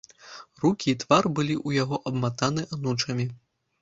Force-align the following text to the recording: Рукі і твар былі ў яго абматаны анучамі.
Рукі 0.61 0.87
і 0.93 0.95
твар 1.03 1.23
былі 1.39 1.55
ў 1.67 1.85
яго 1.85 1.99
абматаны 2.13 2.67
анучамі. 2.79 3.29